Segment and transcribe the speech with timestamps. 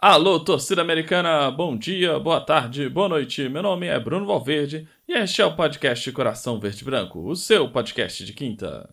[0.00, 3.48] Alô, torcida americana, bom dia, boa tarde, boa noite.
[3.48, 7.68] Meu nome é Bruno Valverde e este é o podcast Coração Verde Branco, o seu
[7.68, 8.88] podcast de quinta.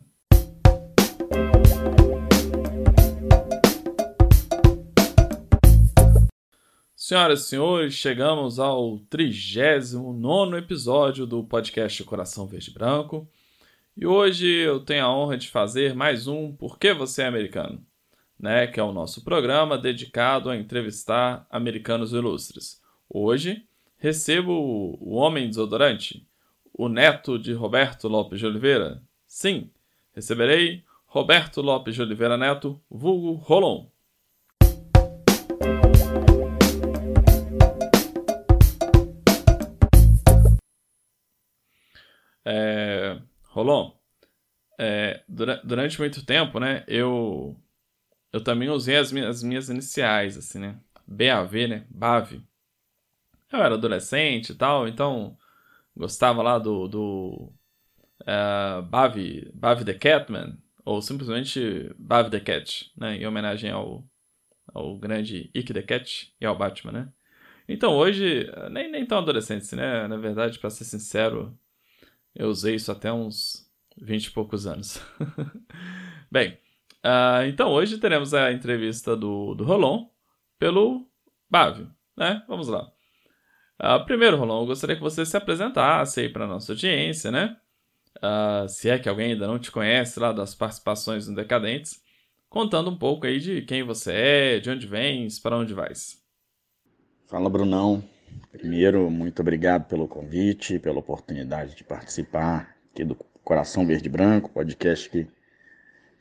[6.95, 13.29] Senhoras e senhores, chegamos ao 39 episódio do podcast Coração Verde Branco
[13.95, 17.85] e hoje eu tenho a honra de fazer mais um Por que Você é Americano?
[18.45, 22.79] Né, que é o nosso programa dedicado a entrevistar americanos ilustres.
[23.09, 23.67] Hoje
[23.97, 24.51] recebo
[25.01, 26.27] o homem desodorante,
[26.71, 29.01] o neto de Roberto Lopes de Oliveira.
[29.25, 29.71] Sim,
[30.13, 33.87] receberei Roberto Lopes de Oliveira Neto, vulgo Rolon.
[42.45, 43.91] É, Rolon,
[44.77, 47.59] é, durante muito tempo, né, eu
[48.35, 50.77] eu também usei as minhas, as minhas iniciais, assim, né?
[51.07, 51.85] BAV, né?
[51.89, 52.41] BAV.
[53.49, 55.37] Eu era adolescente e tal, então
[55.95, 57.53] gostava lá do, do
[58.23, 63.15] uh, Bavi, Bavi the Catman, ou simplesmente Bavi the Cat, né?
[63.15, 64.05] Em homenagem ao,
[64.73, 67.13] ao grande Ick the Cat e ao Batman, né?
[67.69, 70.09] Então hoje, nem, nem tão adolescente, né?
[70.09, 71.57] Na verdade, para ser sincero,
[72.35, 73.65] eu usei isso até uns
[73.97, 75.01] 20 e poucos anos.
[76.29, 76.59] Bem,
[77.05, 80.07] Uh, então hoje teremos a entrevista do, do Rolon
[80.57, 81.07] pelo
[81.47, 82.43] Bávio, né?
[82.47, 82.91] Vamos lá.
[83.79, 87.57] Uh, primeiro, Rolon, eu gostaria que você se apresentasse aí para nossa audiência, né?
[88.17, 92.01] Uh, se é que alguém ainda não te conhece lá das participações no Decadentes,
[92.49, 96.19] contando um pouco aí de quem você é, de onde vens, para onde vais.
[97.27, 98.03] Fala, Brunão.
[98.51, 105.07] Primeiro, muito obrigado pelo convite, pela oportunidade de participar aqui do Coração Verde Branco, podcast
[105.07, 105.27] que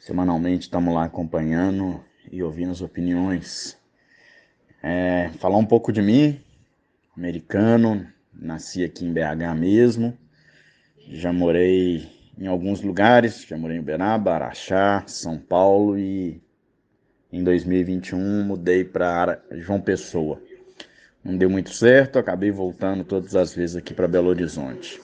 [0.05, 1.99] Semanalmente estamos lá acompanhando
[2.31, 3.75] e ouvindo as opiniões.
[4.83, 6.39] É, falar um pouco de mim,
[7.17, 10.15] americano, nasci aqui em BH mesmo,
[11.09, 16.39] já morei em alguns lugares, já morei em Uberaba, Araxá, São Paulo e
[17.33, 20.39] em 2021 mudei para João Pessoa.
[21.25, 25.01] Não deu muito certo, acabei voltando todas as vezes aqui para Belo Horizonte.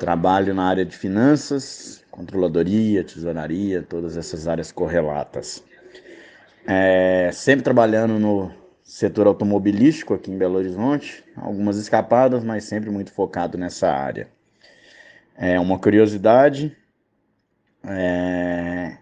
[0.00, 5.64] Trabalho na área de finanças, controladoria, tesouraria, todas essas áreas correlatas.
[6.66, 13.10] É, sempre trabalhando no setor automobilístico aqui em Belo Horizonte, algumas escapadas, mas sempre muito
[13.10, 14.28] focado nessa área.
[15.34, 16.76] É uma curiosidade,
[17.84, 18.98] é,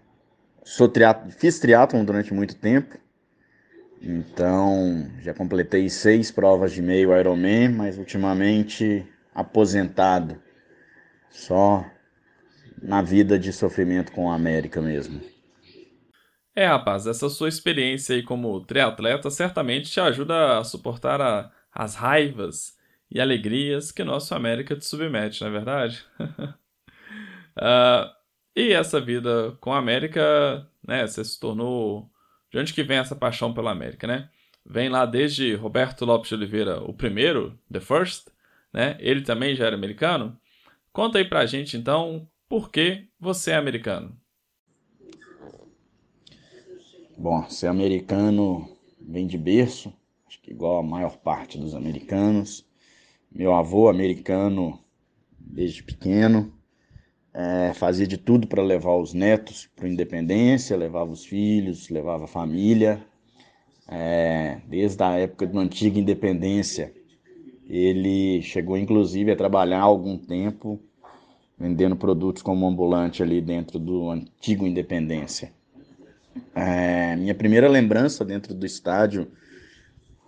[0.63, 2.97] sou triat, fiz triatlon durante muito tempo,
[4.01, 9.05] então já completei seis provas de meio Ironman, mas ultimamente
[9.35, 10.41] aposentado,
[11.29, 11.85] só
[12.83, 15.21] na vida de sofrimento com a América mesmo.
[16.55, 21.95] É, rapaz, essa sua experiência aí como triatleta certamente te ajuda a suportar a, as
[21.95, 22.77] raivas
[23.11, 26.05] e alegrias que nosso América te submete, não é verdade?
[27.57, 28.11] uh,
[28.57, 32.11] e essa vida com a América, né, você se tornou...
[32.51, 34.31] De onde que vem essa paixão pela América, né?
[34.65, 38.29] Vem lá desde Roberto Lopes de Oliveira, o primeiro, the first,
[38.73, 38.97] né?
[39.01, 40.37] Ele também já era americano.
[40.93, 44.17] Conta aí pra gente, então, por que você é americano?
[47.17, 48.69] Bom, ser americano
[49.01, 49.93] vem de berço,
[50.27, 52.67] acho que igual a maior parte dos americanos.
[53.31, 54.79] Meu avô americano
[55.39, 56.53] desde pequeno,
[57.35, 62.25] é, fazia de tudo para levar os netos para a independência, levava os filhos, levava
[62.25, 63.05] a família.
[63.87, 66.93] É, desde a época da antiga independência,
[67.67, 70.83] ele chegou inclusive a trabalhar algum tempo
[71.59, 75.53] vendendo produtos como ambulante ali dentro do antigo Independência.
[76.55, 79.29] É, minha primeira lembrança dentro do estádio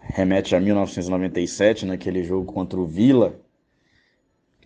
[0.00, 3.38] remete a 1997, naquele jogo contra o Vila.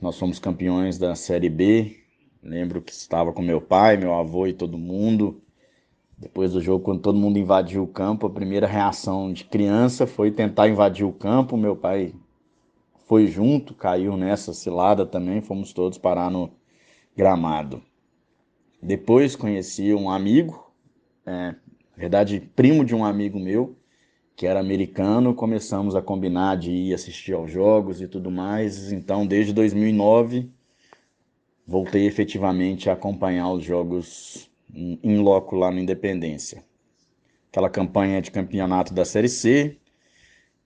[0.00, 1.96] Nós fomos campeões da Série B.
[2.42, 5.40] Lembro que estava com meu pai, meu avô e todo mundo.
[6.16, 10.30] Depois do jogo, quando todo mundo invadiu o campo, a primeira reação de criança foi
[10.30, 11.56] tentar invadir o campo.
[11.56, 12.14] Meu pai
[13.06, 16.50] foi junto, caiu nessa cilada também, fomos todos parar no
[17.16, 17.82] gramado.
[18.82, 20.70] Depois conheci um amigo,
[21.24, 21.56] é, na
[21.96, 23.76] verdade, primo de um amigo meu,
[24.36, 28.92] que era americano, começamos a combinar de ir assistir aos jogos e tudo mais.
[28.92, 30.50] Então, desde 2009,
[31.66, 36.64] voltei efetivamente a acompanhar os jogos em loco lá no Independência.
[37.48, 39.78] Aquela campanha de campeonato da Série C,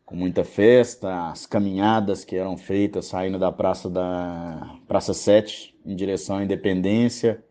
[0.08, 5.94] com muita festa, as caminhadas que eram feitas saindo da Praça da Praça 7 em
[5.94, 7.44] direção à Independência,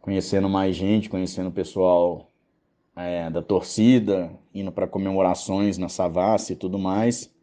[0.00, 2.30] conhecendo mais gente, conhecendo o pessoal
[2.94, 7.34] é, da torcida, indo para comemorações na Savassi e tudo mais.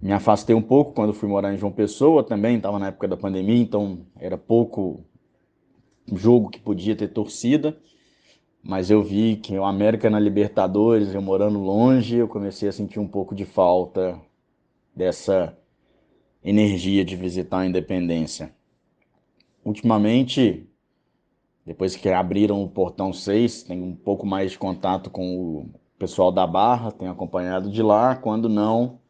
[0.00, 3.16] Me afastei um pouco quando fui morar em João Pessoa também, estava na época da
[3.16, 5.04] pandemia, então era pouco
[6.12, 7.76] jogo que podia ter torcida.
[8.62, 12.98] Mas eu vi que o América na Libertadores, eu morando longe, eu comecei a sentir
[12.98, 14.20] um pouco de falta
[14.94, 15.56] dessa
[16.42, 18.54] energia de visitar a Independência.
[19.64, 20.68] Ultimamente,
[21.64, 26.32] depois que abriram o portão 6, tenho um pouco mais de contato com o pessoal
[26.32, 28.16] da Barra, tenho acompanhado de lá.
[28.16, 29.00] Quando não,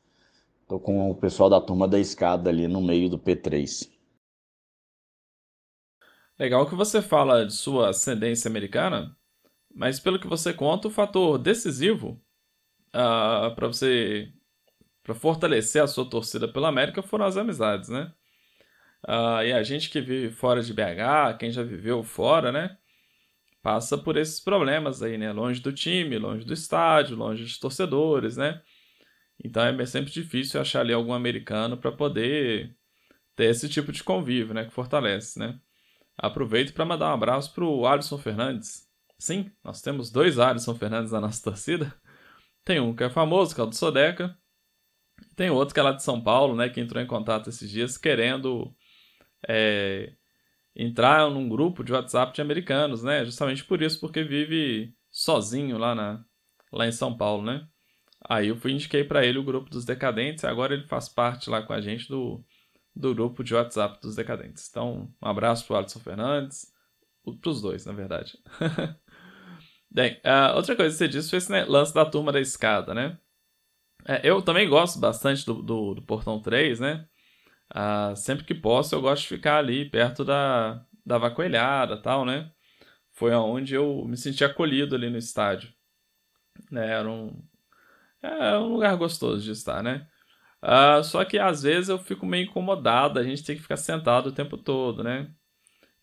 [0.62, 3.89] estou com o pessoal da turma da escada ali no meio do P3.
[6.39, 9.17] Legal que você fala de sua ascendência americana,
[9.79, 12.21] mas pelo que você conta, o fator decisivo
[12.93, 14.33] uh, ah, para você
[15.05, 18.13] para fortalecer a sua torcida pela América foram as amizades, né?
[19.07, 22.77] Uh, e a gente que vive fora de BH, quem já viveu fora, né?
[23.63, 25.33] Passa por esses problemas aí, né?
[25.33, 28.61] Longe do time, longe do estádio, longe dos torcedores, né?
[29.43, 32.77] Então é sempre difícil achar ali algum americano para poder
[33.37, 34.65] ter esse tipo de convívio, né?
[34.65, 35.59] Que fortalece, né?
[36.17, 38.88] Aproveito para mandar um abraço para o Alisson Fernandes.
[39.19, 41.94] Sim, nós temos dois Alisson Fernandes na nossa torcida.
[42.65, 44.37] Tem um que é famoso, que é o do Sodeca.
[45.37, 46.69] Tem outro que é lá de São Paulo, né?
[46.69, 48.75] Que entrou em contato esses dias querendo
[49.49, 50.15] é,
[50.75, 53.25] entrar num grupo de WhatsApp de americanos, né?
[53.25, 56.25] Justamente por isso, porque vive sozinho lá, na,
[56.73, 57.67] lá em São Paulo, né?
[58.29, 61.62] Aí eu fui indiquei para ele o grupo dos decadentes, agora ele faz parte lá
[61.62, 62.44] com a gente do,
[62.94, 64.69] do grupo de WhatsApp dos decadentes.
[64.70, 66.73] Então, um abraço pro Alisson Fernandes,
[67.41, 68.38] pros dois, na verdade.
[69.90, 72.94] Bem, uh, outra coisa que você disse foi esse né, lance da turma da escada,
[72.94, 73.19] né?
[74.06, 77.06] É, eu também gosto bastante do, do, do Portão 3, né?
[77.70, 82.50] Ah, sempre que posso, eu gosto de ficar ali perto da, da vacoelhada tal, né?
[83.12, 85.73] Foi onde eu me senti acolhido ali no estádio.
[86.70, 86.88] Né?
[86.88, 87.43] Era um,
[88.23, 90.08] é um lugar gostoso de estar, né?
[90.62, 94.29] Ah, só que às vezes eu fico meio incomodado, a gente tem que ficar sentado
[94.29, 95.32] o tempo todo, né?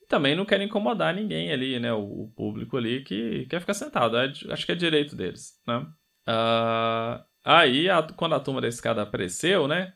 [0.06, 1.92] E também não quero incomodar ninguém ali, né?
[1.92, 5.86] O, público ali que quer ficar sentado, é, acho que é direito deles, né?
[6.28, 9.94] Ah, aí, a, quando a turma da escada apareceu, né?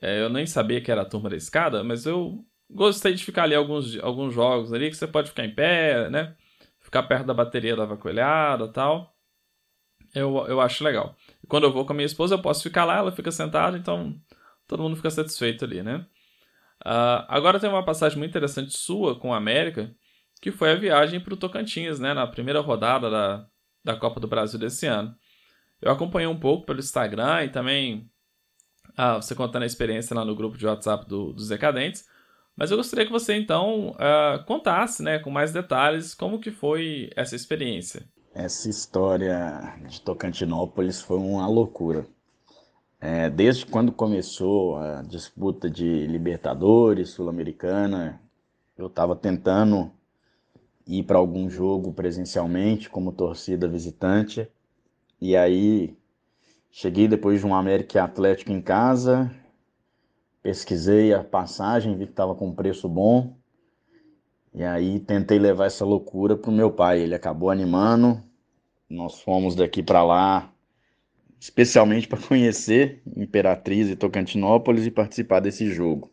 [0.00, 3.44] É, eu nem sabia que era a turma da escada, mas eu gostei de ficar
[3.44, 6.36] ali alguns, alguns jogos ali que você pode ficar em pé, né?
[6.80, 9.14] Ficar perto da bateria da vacoelhada tal.
[10.14, 11.16] Eu, eu acho legal.
[11.42, 13.76] E quando eu vou com a minha esposa, eu posso ficar lá, ela fica sentada,
[13.76, 14.18] então
[14.66, 16.06] todo mundo fica satisfeito ali, né?
[16.86, 19.92] Uh, agora tem uma passagem muito interessante sua com a América,
[20.40, 22.14] que foi a viagem para o Tocantins, né?
[22.14, 23.44] Na primeira rodada da,
[23.84, 25.12] da Copa do Brasil desse ano.
[25.82, 28.08] Eu acompanhei um pouco pelo Instagram e também
[28.96, 32.04] ah, você contando a experiência lá no grupo de WhatsApp do, dos Decadentes.
[32.54, 37.10] Mas eu gostaria que você então uh, contasse, né, com mais detalhes, como que foi
[37.16, 38.08] essa experiência.
[38.32, 42.06] Essa história de Tocantinópolis foi uma loucura.
[43.08, 48.20] É, desde quando começou a disputa de Libertadores, Sul-Americana,
[48.76, 49.92] eu estava tentando
[50.84, 54.48] ir para algum jogo presencialmente como torcida visitante.
[55.20, 55.96] E aí
[56.78, 59.30] Cheguei depois de um América Atlético em casa,
[60.42, 63.34] pesquisei a passagem, vi que estava com preço bom.
[64.52, 67.00] E aí tentei levar essa loucura pro meu pai.
[67.00, 68.20] Ele acabou animando.
[68.90, 70.52] Nós fomos daqui para lá,
[71.38, 76.10] especialmente para conhecer Imperatriz e Tocantinópolis e participar desse jogo.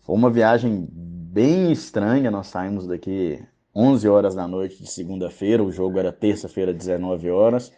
[0.00, 2.30] Foi uma viagem bem estranha.
[2.30, 3.38] Nós saímos daqui
[3.74, 5.62] 11 horas da noite de segunda-feira.
[5.62, 7.72] O jogo era terça-feira, 19 horas.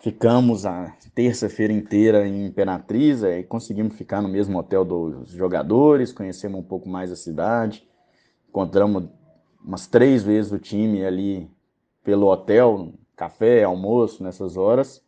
[0.00, 6.60] Ficamos a terça-feira inteira em Imperatriz e conseguimos ficar no mesmo hotel dos jogadores, conhecemos
[6.60, 7.86] um pouco mais a cidade.
[8.48, 9.08] Encontramos
[9.64, 11.50] umas três vezes o time ali
[12.02, 15.03] pelo hotel, café, almoço, nessas horas.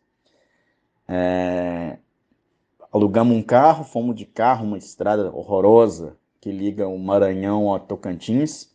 [1.07, 1.97] É...
[2.91, 8.73] Alugamos um carro, fomos de carro, uma estrada horrorosa que liga o Maranhão ao Tocantins.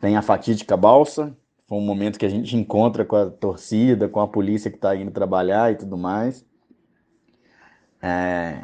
[0.00, 4.20] Tem a fatídica balsa, foi um momento que a gente encontra com a torcida, com
[4.20, 6.44] a polícia que está indo trabalhar e tudo mais.
[8.00, 8.62] É,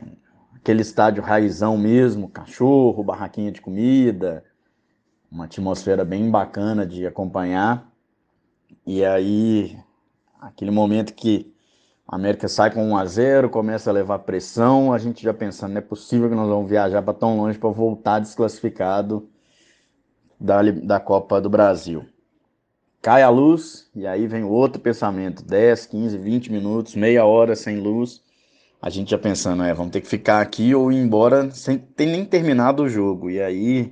[0.55, 4.45] aquele estádio raizão mesmo, cachorro, barraquinha de comida,
[5.31, 7.91] uma atmosfera bem bacana de acompanhar.
[8.87, 9.77] E aí,
[10.41, 11.52] aquele momento que
[12.13, 15.73] a América sai com 1 a 0 começa a levar pressão, a gente já pensando,
[15.73, 19.31] não é possível que nós vamos viajar para tão longe para voltar desclassificado
[20.39, 22.05] da, da Copa do Brasil.
[23.01, 27.81] Cai a luz e aí vem outro pensamento, 10, 15, 20 minutos, meia hora sem
[27.81, 28.23] luz.
[28.83, 32.05] A gente já pensando, é, vamos ter que ficar aqui ou ir embora sem ter
[32.05, 33.31] nem terminado o jogo.
[33.31, 33.91] E aí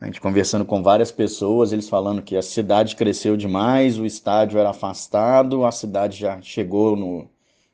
[0.00, 4.58] A gente conversando com várias pessoas, eles falando que a cidade cresceu demais, o estádio
[4.58, 7.28] era afastado, a cidade já chegou no,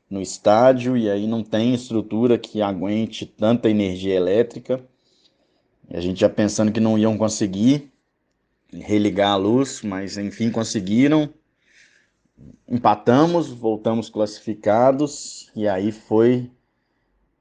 [0.09, 4.83] no estádio e aí não tem estrutura que aguente tanta energia elétrica.
[5.89, 7.91] E a gente já pensando que não iam conseguir
[8.71, 11.29] religar a luz, mas enfim conseguiram.
[12.67, 16.49] Empatamos, voltamos classificados e aí foi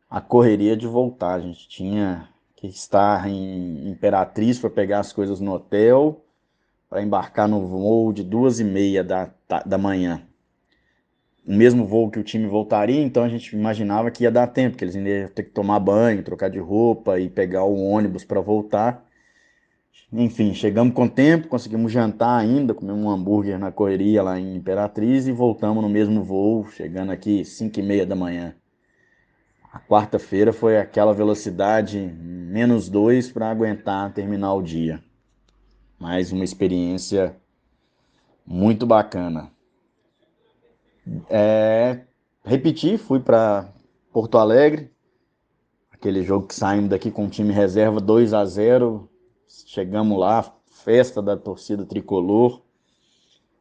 [0.09, 1.35] a correria de voltar.
[1.35, 2.29] A gente tinha
[2.61, 6.23] que estar em Imperatriz para pegar as coisas no hotel,
[6.91, 9.31] para embarcar no voo de duas e meia da,
[9.65, 10.23] da manhã.
[11.47, 14.77] O mesmo voo que o time voltaria, então a gente imaginava que ia dar tempo,
[14.77, 18.43] que eles iam ter que tomar banho, trocar de roupa e pegar o ônibus para
[18.43, 19.07] voltar.
[20.13, 25.27] Enfim, chegamos com tempo, conseguimos jantar ainda, comemos um hambúrguer na correria lá em Imperatriz
[25.27, 28.55] e voltamos no mesmo voo, chegando aqui 5 e meia da manhã.
[29.73, 35.01] A quarta-feira foi aquela velocidade menos dois para aguentar terminar o dia.
[35.99, 37.37] Mais uma experiência
[38.45, 39.53] muito bacana.
[41.29, 42.01] É,
[42.45, 43.73] repeti, fui para
[44.13, 44.91] Porto Alegre,
[45.93, 49.09] aquele jogo que saímos daqui com o time reserva 2 a 0
[49.67, 52.63] Chegamos lá, festa da torcida tricolor.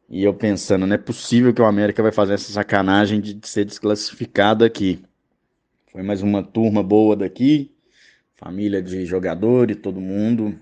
[0.08, 3.64] E eu pensando, não é possível que o América vai fazer essa sacanagem de ser
[3.64, 5.04] desclassificado aqui.
[5.92, 7.74] Foi mais uma turma boa daqui,
[8.36, 10.56] família de jogadores, todo mundo,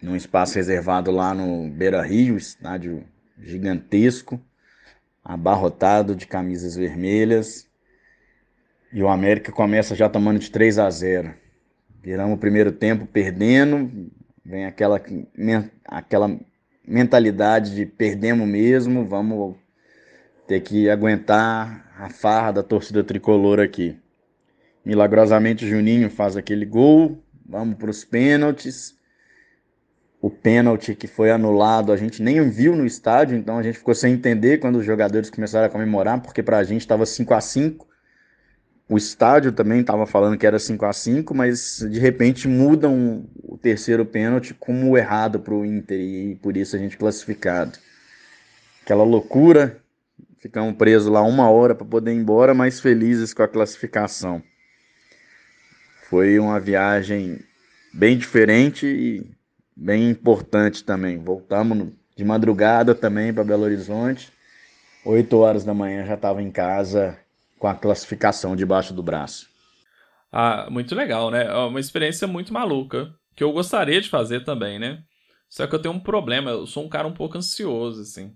[0.00, 3.04] num espaço reservado lá no Beira Rio, estádio
[3.38, 4.40] gigantesco,
[5.22, 7.68] abarrotado de camisas vermelhas.
[8.90, 11.34] E o América começa já tomando de 3 a 0.
[12.02, 14.10] Viramos o primeiro tempo perdendo,
[14.42, 15.02] vem aquela,
[15.84, 16.34] aquela
[16.82, 19.54] mentalidade de perdemos mesmo, vamos
[20.46, 24.00] ter que aguentar a farra da torcida tricolor aqui.
[24.86, 27.20] Milagrosamente o Juninho faz aquele gol.
[27.44, 28.94] Vamos para os pênaltis.
[30.20, 33.96] O pênalti que foi anulado a gente nem viu no estádio, então a gente ficou
[33.96, 37.40] sem entender quando os jogadores começaram a comemorar, porque para a gente estava 5 a
[37.40, 37.86] 5
[38.88, 43.58] O estádio também estava falando que era 5 a 5 mas de repente mudam o
[43.58, 47.76] terceiro pênalti como errado para o Inter e por isso a gente classificado.
[48.84, 49.80] Aquela loucura,
[50.38, 54.40] ficamos presos lá uma hora para poder ir embora, mas felizes com a classificação.
[56.08, 57.40] Foi uma viagem
[57.92, 59.36] bem diferente e
[59.76, 61.18] bem importante também.
[61.18, 64.32] Voltamos de madrugada também para Belo Horizonte.
[65.04, 67.18] 8 horas da manhã já estava em casa
[67.58, 69.48] com a classificação debaixo do braço.
[70.30, 71.46] Ah, muito legal, né?
[71.46, 75.02] É uma experiência muito maluca, que eu gostaria de fazer também, né?
[75.48, 78.32] Só que eu tenho um problema, eu sou um cara um pouco ansioso, assim.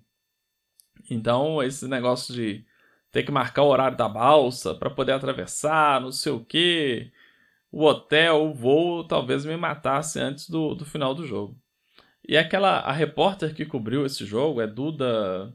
[1.08, 2.64] Então, esse negócio de
[3.12, 7.12] ter que marcar o horário da balsa para poder atravessar, não sei o quê
[7.72, 11.58] o hotel, o voo, talvez me matasse antes do, do final do jogo.
[12.26, 15.52] E aquela a repórter que cobriu esse jogo é Duda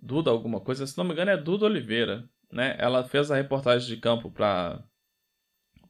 [0.00, 2.76] Duda alguma coisa, se não me engano é Duda Oliveira, né?
[2.78, 4.82] Ela fez a reportagem de campo para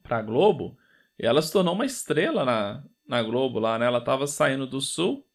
[0.03, 0.77] para Globo
[1.19, 3.85] e ela se tornou uma estrela na, na Globo lá, né?
[3.85, 5.25] Ela estava saindo do Sul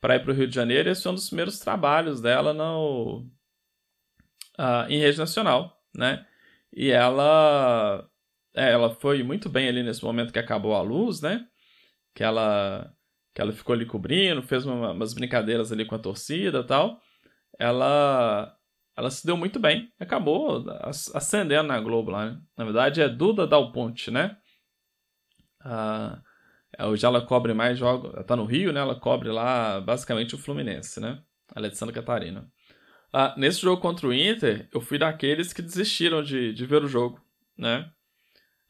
[0.00, 2.52] para ir para o Rio de Janeiro e esse foi um dos primeiros trabalhos dela
[2.52, 3.26] no
[4.58, 6.26] uh, em rede nacional, né?
[6.72, 8.08] E ela
[8.54, 11.46] é, ela foi muito bem ali nesse momento que acabou a luz, né?
[12.14, 12.94] Que ela,
[13.34, 17.00] que ela ficou ali cobrindo, fez uma, umas brincadeiras ali com a torcida e tal.
[17.58, 18.56] Ela,
[18.96, 19.92] ela se deu muito bem.
[19.98, 20.64] Acabou
[21.14, 22.40] ascendendo na Globo lá, né?
[22.56, 24.36] Na verdade é Duda Dal Ponte, né?
[25.60, 26.22] Ah,
[26.82, 28.14] hoje ela cobre mais jogos.
[28.14, 28.80] Ela tá no Rio, né?
[28.80, 31.20] Ela cobre lá basicamente o Fluminense, né?
[31.56, 32.48] É Santa Catarina.
[33.12, 36.88] Ah, nesse jogo contra o Inter, eu fui daqueles que desistiram de, de ver o
[36.88, 37.20] jogo,
[37.56, 37.90] né?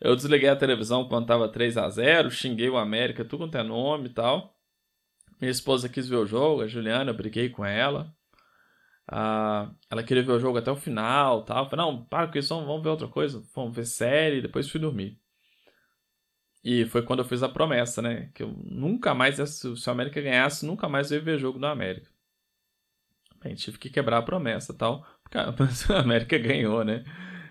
[0.01, 3.63] Eu desliguei a televisão quando tava 3 a 0 xinguei o América, tudo quanto é
[3.63, 4.55] nome e tal.
[5.41, 8.15] Minha esposa quis ver o jogo, a Juliana, eu briguei com ela.
[9.07, 11.69] Ah, ela queria ver o jogo até o final tal.
[11.69, 13.43] Falei, não, para com isso, vamos ver outra coisa.
[13.55, 15.19] Vamos ver série, depois fui dormir.
[16.65, 18.31] E foi quando eu fiz a promessa, né?
[18.35, 21.67] Que eu nunca mais, se o América ganhasse, nunca mais eu ia ver jogo do
[21.67, 22.11] América.
[23.43, 25.07] Bem, tive que quebrar a promessa tal.
[25.23, 25.53] Porque a
[26.01, 27.05] América ganhou, né?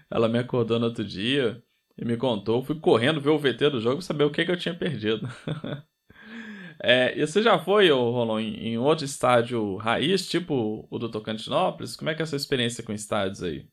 [0.10, 1.64] Ela me acordou no outro dia
[1.98, 2.64] e me contou.
[2.64, 5.28] Fui correndo ver o VT do jogo saber o que, que eu tinha perdido.
[6.82, 11.96] é, e você já foi, Rolon, em, em outro estádio raiz, tipo o do Tocantinópolis?
[11.96, 13.68] Como é que é essa experiência com estádios aí?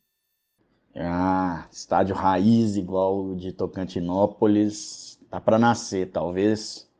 [0.94, 6.90] Ah, estádio raiz igual o de Tocantinópolis, tá para nascer, talvez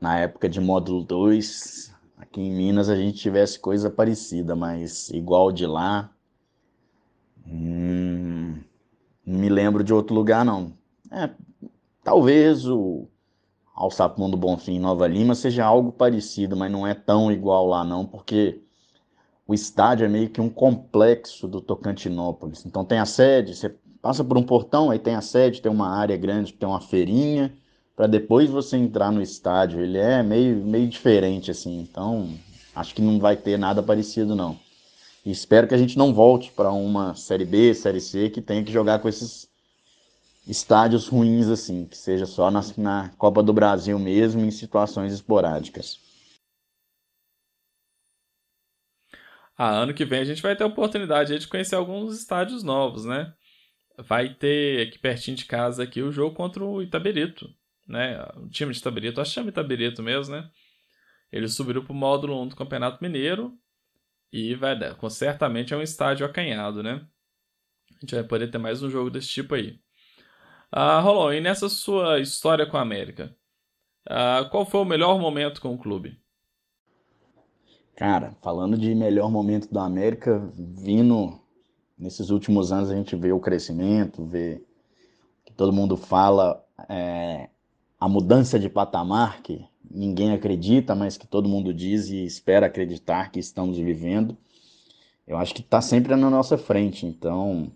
[0.00, 5.50] na época de módulo 2, aqui em Minas a gente tivesse coisa parecida, mas igual
[5.50, 6.10] de lá,
[7.46, 8.60] hum,
[9.26, 10.72] não me lembro de outro lugar, não.
[11.10, 11.30] É,
[12.02, 13.08] talvez o,
[13.74, 17.66] ao Sapão do Bonfim em Nova Lima seja algo parecido, mas não é tão igual
[17.66, 18.60] lá não, porque
[19.46, 22.64] o estádio é meio que um complexo do Tocantinópolis.
[22.64, 25.88] Então tem a sede, você passa por um portão, aí tem a sede, tem uma
[25.88, 27.54] área grande, tem uma feirinha,
[27.96, 29.80] para depois você entrar no estádio.
[29.80, 32.28] Ele é meio, meio diferente assim, então
[32.74, 34.58] acho que não vai ter nada parecido não.
[35.24, 38.70] Espero que a gente não volte para uma série B, série C que tenha que
[38.70, 39.48] jogar com esses
[40.46, 45.98] estádios ruins assim, que seja só na, na Copa do Brasil mesmo, em situações esporádicas.
[49.56, 53.06] Ah, ano que vem a gente vai ter a oportunidade de conhecer alguns estádios novos,
[53.06, 53.32] né?
[53.96, 57.48] Vai ter aqui pertinho de casa aqui o jogo contra o Itaberito,
[57.88, 58.20] né?
[58.36, 60.50] O time de Itaberito, acho que chama Itaberito mesmo, né?
[61.32, 63.56] Ele subiu para o módulo 1 do Campeonato Mineiro
[64.36, 67.06] e vai dar, certamente é um estádio acanhado, né?
[67.92, 69.78] A gente vai poder ter mais um jogo desse tipo aí.
[70.72, 73.32] Ah, Rolon, e nessa sua história com a América,
[74.10, 76.20] ah, qual foi o melhor momento com o clube?
[77.94, 81.40] Cara, falando de melhor momento da América, vindo
[81.96, 84.60] nesses últimos anos a gente vê o crescimento, vê
[85.44, 87.48] que todo mundo fala é,
[88.00, 93.30] a mudança de patamar que ninguém acredita, mas que todo mundo diz e espera acreditar
[93.30, 94.36] que estamos vivendo.
[95.26, 97.06] Eu acho que está sempre na nossa frente.
[97.06, 97.72] Então,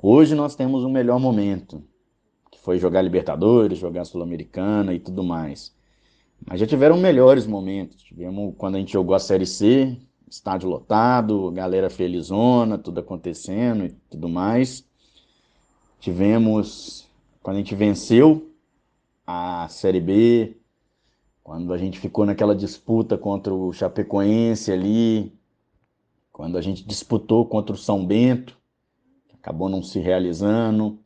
[0.00, 1.82] hoje nós temos um melhor momento
[2.68, 5.74] foi jogar Libertadores, jogar Sul-Americana e tudo mais.
[6.46, 8.02] Mas já tiveram melhores momentos.
[8.02, 9.96] Tivemos quando a gente jogou a Série C,
[10.30, 14.86] estádio lotado, galera felizona, tudo acontecendo e tudo mais.
[15.98, 17.08] Tivemos
[17.42, 18.52] quando a gente venceu
[19.26, 20.57] a Série B,
[21.48, 25.32] quando a gente ficou naquela disputa contra o Chapecoense ali,
[26.30, 28.54] quando a gente disputou contra o São Bento,
[29.32, 30.98] acabou não se realizando.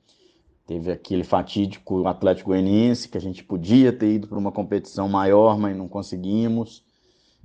[0.67, 5.57] Teve aquele fatídico Atlético Goianiense, que a gente podia ter ido para uma competição maior,
[5.57, 6.85] mas não conseguimos.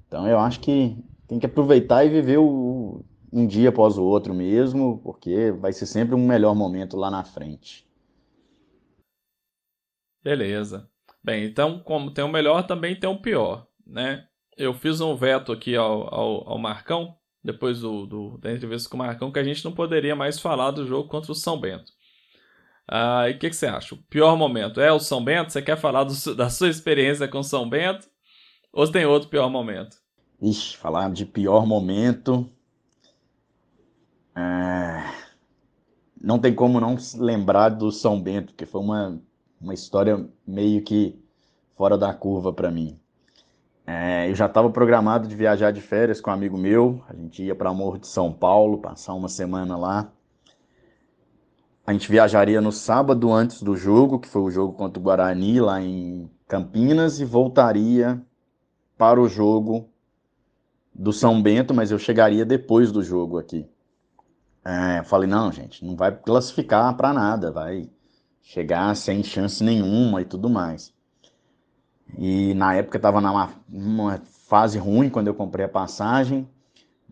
[0.08, 4.34] Então eu acho que tem que aproveitar e viver o, um dia após o outro
[4.34, 7.88] mesmo, porque vai ser sempre um melhor momento lá na frente.
[10.24, 10.90] Beleza.
[11.28, 14.26] Bem, então, como tem o melhor, também tem o pior, né?
[14.56, 18.96] Eu fiz um veto aqui ao, ao, ao Marcão, depois do, do, da entrevista com
[18.96, 21.92] o Marcão, que a gente não poderia mais falar do jogo contra o São Bento.
[22.88, 23.94] Ah, e o que, que, você acha?
[23.94, 25.52] O pior momento é o São Bento?
[25.52, 28.08] Você quer falar do, da sua experiência com São Bento?
[28.72, 29.98] Ou tem outro pior momento?
[30.42, 32.50] Ixi, falar de pior momento.
[34.34, 35.04] É...
[36.22, 39.22] Não tem como não lembrar do São Bento, que foi uma,
[39.60, 41.20] uma história meio que
[41.76, 43.00] fora da curva para mim.
[43.86, 47.02] É, eu já estava programado de viajar de férias com um amigo meu.
[47.08, 50.12] A gente ia para Morro de São Paulo, passar uma semana lá.
[51.86, 55.62] A gente viajaria no sábado antes do jogo, que foi o jogo contra o Guarani
[55.62, 58.22] lá em Campinas, e voltaria
[58.98, 59.90] para o jogo
[60.94, 63.66] do São Bento, mas eu chegaria depois do jogo aqui.
[64.66, 67.90] É, falei, não, gente, não vai classificar para nada, vai
[68.48, 70.94] chegar sem chance nenhuma e tudo mais.
[72.18, 76.48] E na época estava numa fase ruim quando eu comprei a passagem,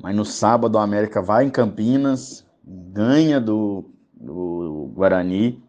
[0.02, 5.62] mas no sábado a América vai em Campinas, ganha do do Guarani.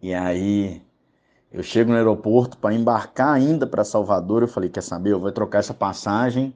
[0.00, 0.82] E aí
[1.52, 4.40] eu chego no aeroporto para embarcar ainda para Salvador.
[4.40, 5.12] Eu falei: quer saber?
[5.12, 6.54] Eu vou trocar essa passagem.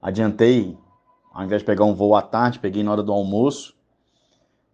[0.00, 0.76] Adiantei,
[1.32, 3.76] ao invés de pegar um voo à tarde, peguei na hora do almoço.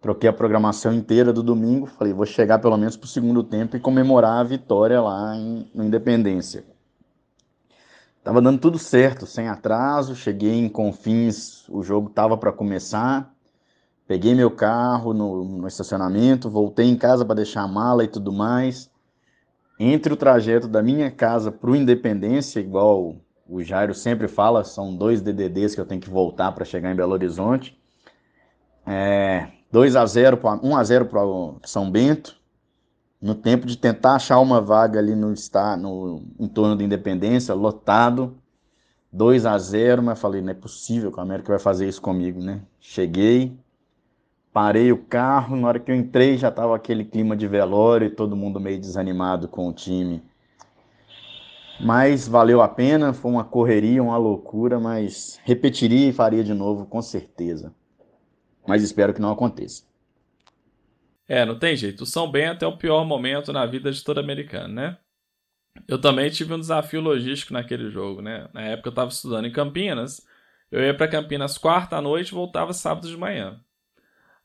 [0.01, 1.85] Troquei a programação inteira do domingo.
[1.85, 5.69] Falei: vou chegar pelo menos para o segundo tempo e comemorar a vitória lá em,
[5.73, 6.63] no Independência.
[8.23, 10.15] Tava dando tudo certo, sem atraso.
[10.15, 13.33] Cheguei em Confins, o jogo tava para começar.
[14.07, 18.31] Peguei meu carro no, no estacionamento, voltei em casa para deixar a mala e tudo
[18.31, 18.89] mais.
[19.79, 24.95] Entre o trajeto da minha casa para o Independência, igual o Jairo sempre fala, são
[24.95, 27.79] dois DDDs que eu tenho que voltar para chegar em Belo Horizonte.
[28.85, 31.21] É, 2 a 0 1 a 0 para
[31.63, 32.37] São Bento.
[33.21, 38.35] No tempo de tentar achar uma vaga ali no está no entorno da Independência, lotado.
[39.11, 42.39] 2 a 0, mas falei, não é possível que o América vai fazer isso comigo,
[42.39, 42.61] né?
[42.79, 43.57] Cheguei,
[44.51, 48.09] Parei o carro, na hora que eu entrei já estava aquele clima de velório e
[48.09, 50.23] todo mundo meio desanimado com o time.
[51.79, 56.85] Mas valeu a pena, foi uma correria, uma loucura, mas repetiria e faria de novo
[56.87, 57.73] com certeza.
[58.67, 59.83] Mas espero que não aconteça.
[61.27, 62.01] É, não tem jeito.
[62.01, 64.97] O São Bento é o pior momento na vida de todo americano, né?
[65.87, 68.49] Eu também tive um desafio logístico naquele jogo, né?
[68.53, 70.25] Na época eu estava estudando em Campinas.
[70.71, 73.59] Eu ia para Campinas quarta à noite e voltava sábado de manhã.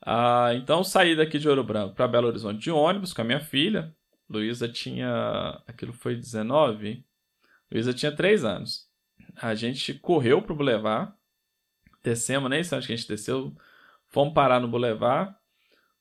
[0.05, 3.41] Ah, então saí daqui de Ouro Branco para Belo Horizonte de ônibus com a minha
[3.41, 3.95] filha.
[4.29, 5.63] Luísa tinha.
[5.67, 7.05] Aquilo foi 19?
[7.71, 8.89] Luísa tinha 3 anos.
[9.37, 11.13] A gente correu pro Boulevard.
[12.03, 13.55] Descemos, nem sei onde que a gente desceu.
[14.15, 15.35] Fomos parar no Boulevard.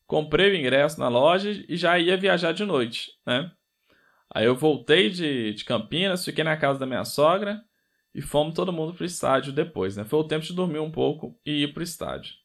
[0.05, 3.51] Comprei o ingresso na loja e já ia viajar de noite, né?
[4.31, 7.65] Aí eu voltei de, de Campinas, fiquei na casa da minha sogra
[8.13, 10.05] e fomos todo mundo pro estádio depois, né?
[10.05, 12.35] Foi o tempo de dormir um pouco e ir pro estádio.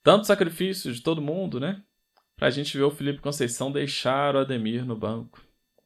[0.00, 1.82] Tanto sacrifício de todo mundo, né?
[2.36, 5.42] Pra gente ver o Felipe Conceição deixar o Ademir no banco.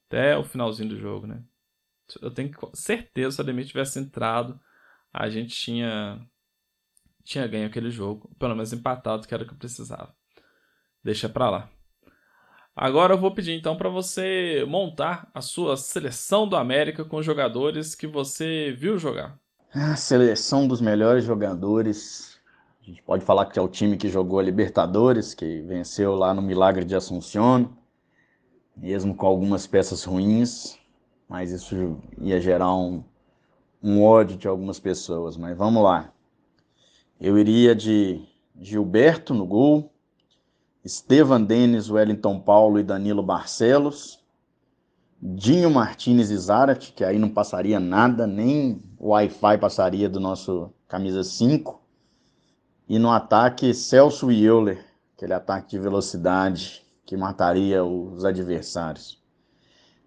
[0.06, 1.42] Até o finalzinho do jogo, né?
[2.20, 4.60] Eu tenho certeza se o Ademir tivesse entrado,
[5.10, 6.20] a gente tinha
[7.24, 10.14] tinha ganho aquele jogo, pelo menos empatado, que era o que eu precisava.
[11.02, 11.70] Deixa pra lá.
[12.74, 17.94] Agora eu vou pedir então para você montar a sua seleção do América com jogadores
[17.94, 19.38] que você viu jogar.
[19.74, 22.40] A seleção dos melhores jogadores.
[22.80, 26.33] A gente pode falar que é o time que jogou a Libertadores, que venceu lá
[26.33, 27.76] no Milagre de Assunção,
[28.76, 30.78] mesmo com algumas peças ruins,
[31.28, 33.04] mas isso ia gerar um,
[33.83, 35.37] um ódio de algumas pessoas.
[35.37, 36.12] Mas vamos lá.
[37.20, 38.26] Eu iria de
[38.59, 39.92] Gilberto no gol,
[40.83, 44.24] Estevan Denis, Wellington Paulo e Danilo Barcelos,
[45.20, 50.72] Dinho Martinez e Zarat, que aí não passaria nada, nem o Wi-Fi passaria do nosso
[50.88, 51.78] camisa 5.
[52.88, 54.83] E no ataque, Celso e Euler,
[55.14, 59.22] aquele ataque de velocidade que mataria os adversários.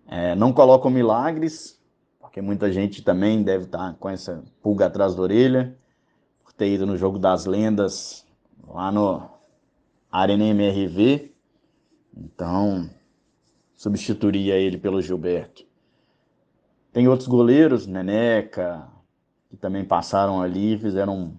[0.08, 1.80] É, não colocam milagres,
[2.20, 5.78] porque muita gente também deve estar com essa pulga atrás da orelha,
[6.44, 8.26] por ter ido no jogo das lendas
[8.68, 9.30] lá no
[10.12, 11.32] Arena MRV.
[12.16, 12.90] Então,
[13.74, 15.66] substituiria ele pelo Gilberto.
[16.92, 18.88] Tem outros goleiros, Neneca,
[19.50, 21.36] que também passaram ali e fizeram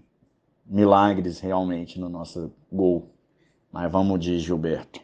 [0.66, 3.14] milagres realmente no nosso gol.
[3.70, 5.00] Mas vamos de Gilberto.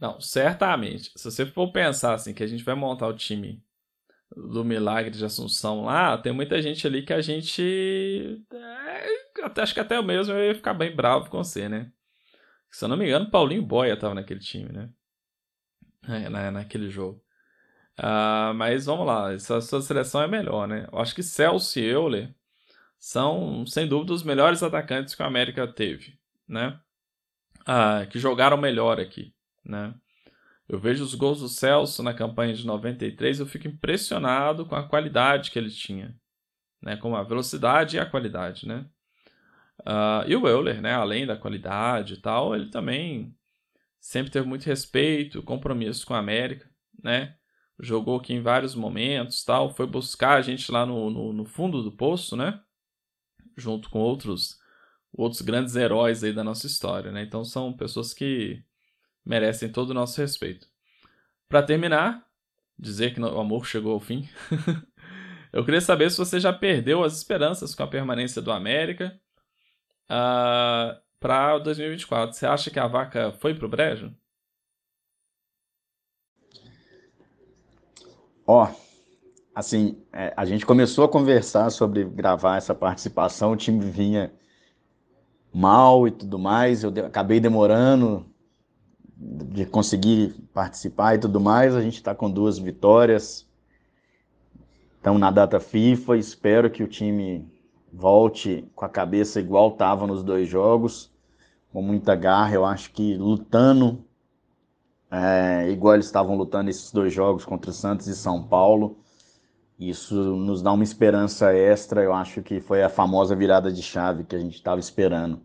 [0.00, 1.12] Não, certamente.
[1.16, 3.62] Se você for pensar assim, que a gente vai montar o time
[4.36, 8.42] do Milagre de Assunção lá, tem muita gente ali que a gente.
[9.56, 11.90] Acho que até eu mesmo eu ia ficar bem bravo com você, né?
[12.70, 14.90] Se eu não me engano, Paulinho Boia estava naquele time, né?
[16.08, 17.22] É, na, naquele jogo.
[17.98, 20.88] Uh, mas vamos lá, essa sua seleção é melhor, né?
[20.90, 22.34] Eu acho que Celso e Euler
[22.98, 26.80] são, sem dúvida, os melhores atacantes que a América teve, né?
[27.60, 29.94] Uh, que jogaram melhor aqui, né?
[30.68, 34.88] Eu vejo os gols do Celso na campanha de 93, eu fico impressionado com a
[34.88, 36.16] qualidade que ele tinha,
[36.80, 36.96] né?
[36.96, 38.86] Com a velocidade e a qualidade, né?
[39.82, 43.36] Uh, e o Euler, né, além da qualidade e tal, ele também
[44.00, 46.68] sempre teve muito respeito, compromisso com a América,
[47.02, 47.36] né?
[47.80, 51.82] Jogou aqui em vários momentos, tal, foi buscar a gente lá no, no, no fundo
[51.82, 52.60] do poço, né?
[53.56, 54.60] Junto com outros
[55.12, 57.22] outros grandes heróis aí da nossa história, né?
[57.22, 58.64] Então são pessoas que
[59.24, 60.66] merecem todo o nosso respeito.
[61.48, 62.26] Para terminar,
[62.78, 64.28] dizer que o amor chegou ao fim.
[65.52, 69.20] Eu queria saber se você já perdeu as esperanças com a permanência do América
[70.12, 72.34] uh, para 2024.
[72.34, 74.14] Você acha que a vaca foi pro brejo?
[78.46, 78.74] Ó, oh,
[79.54, 84.32] assim, é, a gente começou a conversar sobre gravar essa participação, o time vinha
[85.54, 88.26] mal e tudo mais, eu acabei demorando
[89.16, 93.48] de conseguir participar e tudo mais, a gente está com duas vitórias,
[94.96, 97.48] estamos na data FIFA, espero que o time
[97.92, 101.12] volte com a cabeça igual estava nos dois jogos,
[101.72, 102.54] com muita garra.
[102.54, 104.02] Eu acho que lutando,
[105.10, 108.96] é, igual eles estavam lutando esses dois jogos contra o Santos e São Paulo,
[109.78, 112.02] isso nos dá uma esperança extra.
[112.02, 115.40] Eu acho que foi a famosa virada de chave que a gente estava esperando.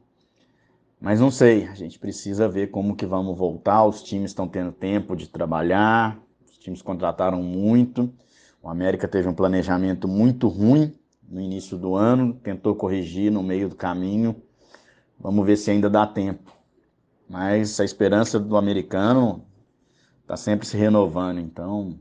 [0.99, 3.85] Mas não sei, a gente precisa ver como que vamos voltar.
[3.85, 8.11] Os times estão tendo tempo de trabalhar, os times contrataram muito.
[8.61, 10.96] O América teve um planejamento muito ruim
[11.27, 14.41] no início do ano, tentou corrigir no meio do caminho.
[15.19, 16.55] Vamos ver se ainda dá tempo.
[17.29, 19.45] Mas a esperança do americano
[20.21, 21.99] está sempre se renovando, então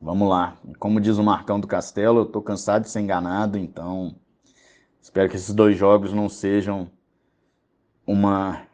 [0.00, 0.56] vamos lá.
[0.78, 4.14] Como diz o Marcão do Castelo, eu estou cansado de ser enganado, então
[5.00, 6.90] espero que esses dois jogos não sejam
[8.06, 8.66] uma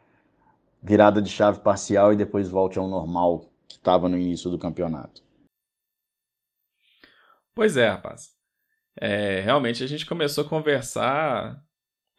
[0.81, 5.23] virada de chave parcial e depois volte ao normal que estava no início do campeonato.
[7.55, 8.34] Pois é, rapaz.
[8.99, 11.61] É, realmente a gente começou a conversar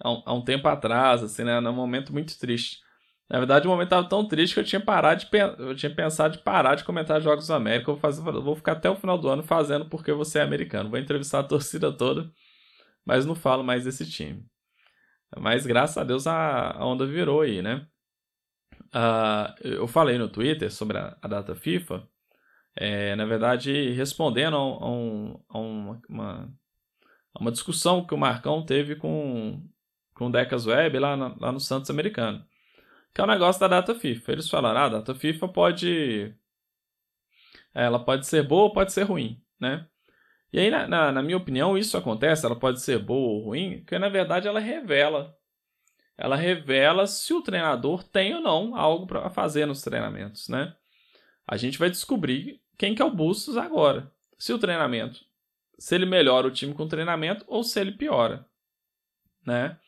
[0.00, 1.60] há um, há um, tempo atrás, assim, né?
[1.60, 2.80] Num momento muito triste.
[3.28, 6.36] Na verdade, o momento estava tão triste que eu tinha parado de eu tinha pensado
[6.36, 7.90] de parar de comentar jogos da América.
[7.90, 10.90] Eu vou, fazer, vou ficar até o final do ano fazendo porque você é americano.
[10.90, 12.30] Vou entrevistar a torcida toda,
[13.04, 14.46] mas não falo mais desse time.
[15.38, 17.86] Mas graças a Deus a, a onda virou aí, né?
[18.94, 22.08] Uh, eu falei no Twitter sobre a, a data FIFA,
[22.76, 26.00] é, na verdade, respondendo a, um, a uma,
[27.40, 29.62] uma, discussão que o Marcão teve com,
[30.14, 32.44] com o Decas Web lá, na, lá no Santos Americano,
[33.14, 34.32] que é o negócio da data FIFA.
[34.32, 36.34] Eles falaram, ah, a data FIFA pode...
[37.74, 39.86] Ela pode ser boa ou pode ser ruim, né?
[40.52, 43.80] E aí, na, na, na minha opinião, isso acontece, ela pode ser boa ou ruim,
[43.80, 45.36] porque na verdade ela revela
[46.16, 50.74] ela revela se o treinador tem ou não algo para fazer nos treinamentos, né?
[51.46, 54.10] A gente vai descobrir quem que é o Bustos agora.
[54.38, 55.24] Se o treinamento,
[55.78, 58.46] se ele melhora o time com treinamento ou se ele piora,
[59.44, 59.78] né?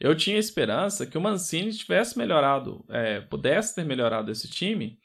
[0.00, 4.98] Eu tinha esperança que o Mancini tivesse melhorado, é, pudesse ter melhorado esse time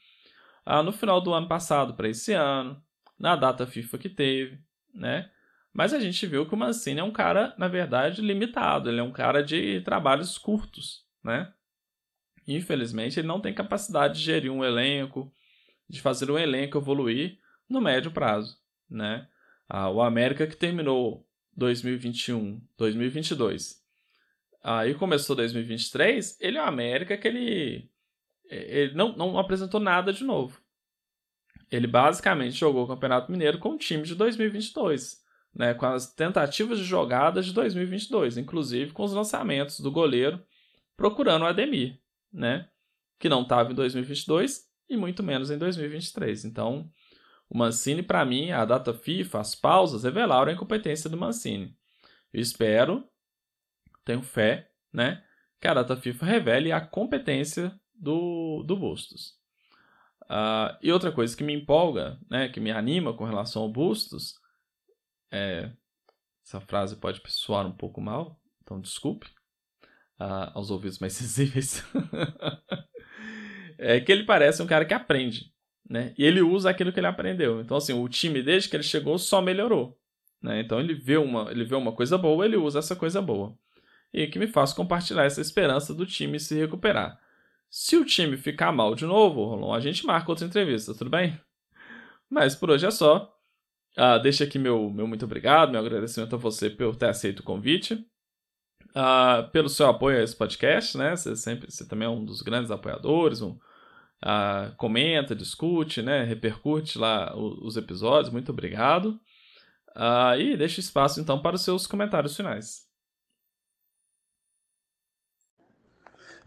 [0.65, 2.81] ah, no final do ano passado para esse ano,
[3.17, 4.59] na data FIFA que teve,
[4.93, 5.29] né?
[5.73, 8.89] Mas a gente viu que o Mancini é um cara, na verdade, limitado.
[8.89, 11.51] Ele é um cara de trabalhos curtos, né?
[12.47, 15.33] Infelizmente, ele não tem capacidade de gerir um elenco,
[15.89, 19.27] de fazer um elenco evoluir no médio prazo, né?
[19.69, 23.81] Ah, o América que terminou 2021, 2022,
[24.63, 27.89] aí começou 2023, ele é o América que ele,
[28.49, 30.61] ele não, não apresentou nada de novo.
[31.71, 35.23] Ele basicamente jogou o Campeonato Mineiro com o time de 2022
[35.53, 40.43] né, com as tentativas de jogadas de 2022, inclusive com os lançamentos do goleiro
[40.97, 41.99] procurando o Ademir,
[42.31, 42.67] né,
[43.19, 46.45] que não estava em 2022 e muito menos em 2023.
[46.45, 46.89] Então,
[47.49, 51.75] o Mancini, para mim, a data FIFA, as pausas revelaram a incompetência do Mancini.
[52.33, 53.07] Eu espero,
[54.03, 55.23] tenho fé, né,
[55.61, 59.37] que a data FIFA revele a competência do, do Bustos.
[60.23, 64.35] Uh, e outra coisa que me empolga, né, que me anima com relação ao Bustos,
[65.31, 65.71] é,
[66.45, 69.27] essa frase pode soar um pouco mal, então desculpe
[70.19, 71.83] uh, aos ouvidos mais sensíveis.
[73.77, 75.52] é que ele parece um cara que aprende,
[75.89, 76.13] né?
[76.17, 77.61] E ele usa aquilo que ele aprendeu.
[77.61, 79.97] Então, assim, o time, desde que ele chegou, só melhorou.
[80.41, 80.61] Né?
[80.61, 83.55] Então, ele vê, uma, ele vê uma coisa boa, ele usa essa coisa boa.
[84.13, 87.19] E que me faz compartilhar essa esperança do time se recuperar.
[87.69, 91.39] Se o time ficar mal de novo, Rolon, a gente marca outra entrevista, tudo bem?
[92.29, 93.33] Mas por hoje é só.
[93.97, 97.43] Uh, deixa aqui meu, meu muito obrigado, meu agradecimento a você por ter aceito o
[97.43, 97.93] convite.
[98.95, 101.15] Uh, pelo seu apoio a esse podcast, né?
[101.15, 103.57] Você, sempre, você também é um dos grandes apoiadores, um,
[104.23, 106.23] uh, comenta, discute, né?
[106.23, 108.31] Repercute lá os, os episódios.
[108.31, 109.19] Muito obrigado.
[109.95, 112.87] Uh, e deixa espaço então para os seus comentários finais.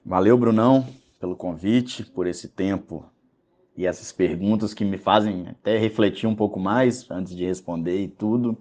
[0.04, 0.86] Valeu, Brunão,
[1.20, 3.08] pelo convite, por esse tempo
[3.76, 8.08] e essas perguntas que me fazem até refletir um pouco mais antes de responder e
[8.08, 8.56] tudo.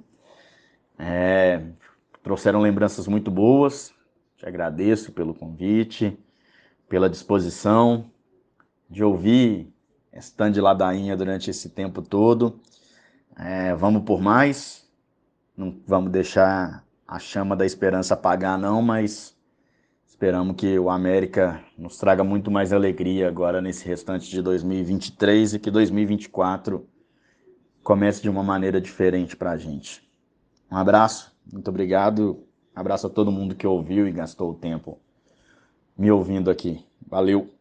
[0.97, 1.63] É,
[2.21, 3.93] trouxeram lembranças muito boas.
[4.37, 6.17] Te agradeço pelo convite,
[6.89, 8.11] pela disposição
[8.89, 9.73] de ouvir
[10.13, 12.59] stand ladainha durante esse tempo todo.
[13.37, 14.87] É, vamos por mais.
[15.55, 19.35] Não vamos deixar a chama da esperança apagar, não, mas
[20.15, 25.59] Esperamos que o América nos traga muito mais alegria agora nesse restante de 2023 e
[25.59, 26.87] que 2024
[27.83, 30.09] comece de uma maneira diferente para a gente.
[30.71, 32.41] Um abraço, muito obrigado.
[32.73, 34.97] Abraço a todo mundo que ouviu e gastou o tempo
[35.97, 36.85] me ouvindo aqui.
[37.05, 37.54] Valeu!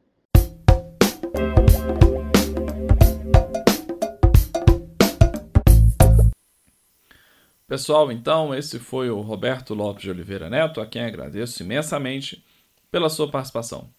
[7.75, 12.45] Pessoal, então, esse foi o Roberto Lopes de Oliveira Neto, a quem agradeço imensamente
[12.89, 13.91] pela sua participação.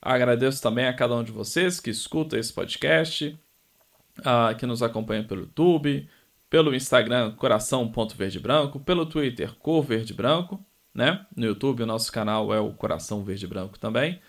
[0.00, 3.38] Agradeço também a cada um de vocês que escuta esse podcast,
[4.20, 6.08] uh, que nos acompanha pelo YouTube,
[6.48, 10.64] pelo Instagram coração.verdebranco, pelo Twitter cor verde branco,
[10.94, 11.26] né?
[11.36, 14.22] No YouTube o nosso canal é o Coração Verde Branco também.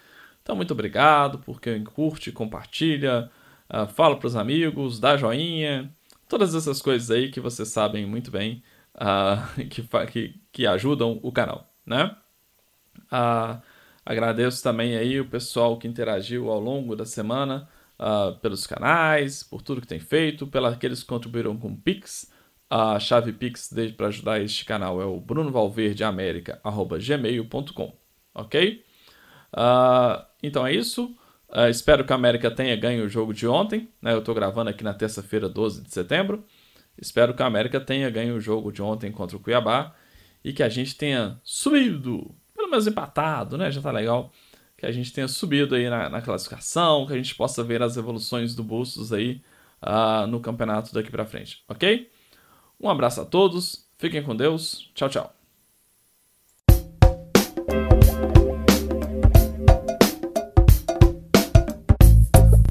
[0.44, 3.32] Então muito obrigado por quem curte, compartilha,
[3.70, 5.90] uh, fala para os amigos, dá joinha,
[6.28, 8.62] todas essas coisas aí que vocês sabem muito bem
[8.96, 12.16] uh, que, que, que, ajudam o canal, né?
[13.12, 13.62] Uh,
[14.06, 17.68] agradeço também aí o pessoal que interagiu ao longo da semana
[18.00, 22.32] uh, pelos canais, por tudo que tem feito, pelos que contribuíram com Pix.
[22.70, 27.98] A chave Pix para ajudar este canal é o brunovalverdeamerica.gmail.com,
[28.36, 28.86] ok?
[29.52, 31.06] Uh, então é isso.
[31.50, 33.90] Uh, espero que a América tenha ganho o jogo de ontem.
[34.02, 34.14] Né?
[34.14, 36.46] Eu estou gravando aqui na terça-feira, 12 de setembro.
[37.02, 39.94] Espero que a América tenha ganho o jogo de ontem contra o Cuiabá
[40.44, 43.72] e que a gente tenha subido, pelo menos empatado, né?
[43.72, 44.32] Já tá legal.
[44.78, 47.98] Que a gente tenha subido aí na, na classificação, que a gente possa ver as
[47.98, 49.42] evoluções do Bustos aí
[49.82, 52.10] uh, no campeonato daqui para frente, ok?
[52.80, 55.39] Um abraço a todos, fiquem com Deus, tchau, tchau.